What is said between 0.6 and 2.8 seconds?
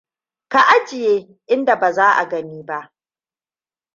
ajiye in da baza agani